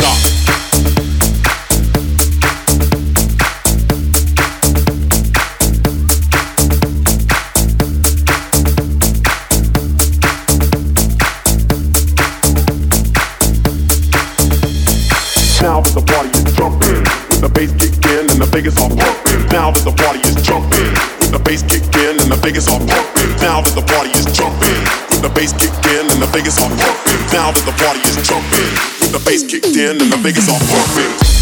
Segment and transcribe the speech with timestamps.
[0.00, 0.39] が。
[29.50, 31.39] kicked in and the Vegas all perfect.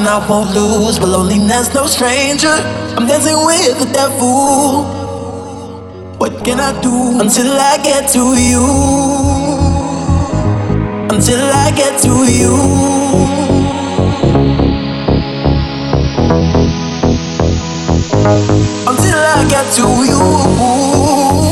[0.00, 0.98] And I won't lose.
[0.98, 2.56] But loneliness, no stranger.
[2.96, 4.84] I'm dancing with the devil.
[6.18, 8.64] What can I do until I get to you?
[11.14, 12.54] Until I get to you.
[18.90, 20.22] Until I get to you.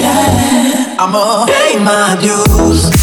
[0.01, 0.97] Yeah.
[0.99, 2.98] I'ma pay my dues.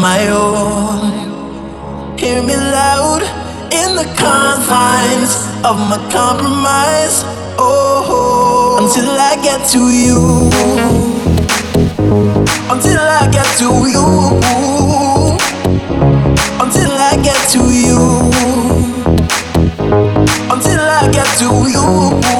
[0.00, 2.18] My own.
[2.18, 3.22] Hear me loud
[3.72, 5.32] in the confines
[5.64, 7.22] of my compromise.
[7.58, 10.50] Oh, until I get to you.
[12.72, 14.60] Until I get to you
[16.70, 17.98] until I get to you.
[20.54, 22.39] Until I get to you,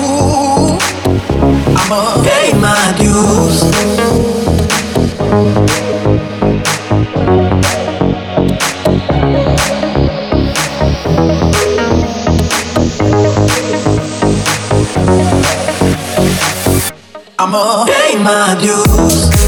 [18.22, 19.39] my dues.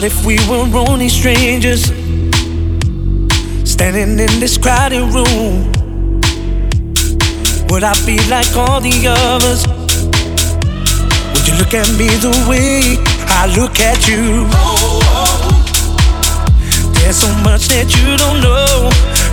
[0.00, 1.84] What if we were only strangers
[3.70, 5.70] standing in this crowded room?
[7.68, 9.66] Would I be like all the others?
[11.34, 12.96] Would you look at me the way
[13.28, 14.48] I look at you?
[16.94, 18.88] There's so much that you don't know,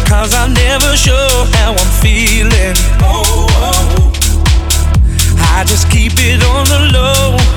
[0.06, 2.76] cause I'm never show how I'm feeling.
[5.40, 7.57] I just keep it on the low.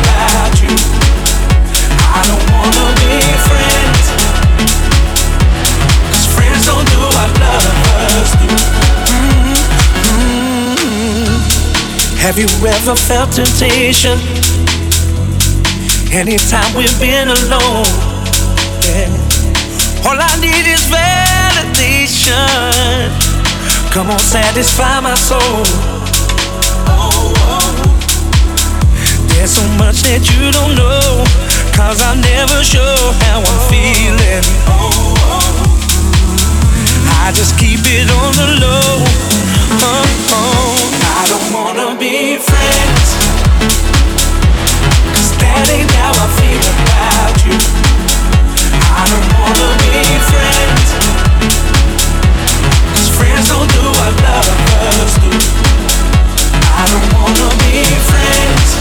[12.31, 14.17] Have you ever felt temptation?
[16.15, 17.83] Anytime we've been alone,
[18.87, 19.11] yeah.
[20.07, 22.31] All I need is validation.
[23.91, 25.65] Come on, satisfy my soul.
[29.27, 31.27] There's so much that you don't know,
[31.75, 32.95] cause I'm never show
[33.27, 34.47] how I'm feeling.
[37.27, 39.03] I just keep it on the low.
[39.83, 41.00] Oh, oh.
[41.19, 43.09] I don't wanna be friends.
[45.41, 47.57] That ain't how I feel about you.
[48.99, 49.95] I don't wanna be
[50.29, 50.71] friends
[53.47, 55.13] don't do lovers.
[56.79, 58.80] I don't wanna be that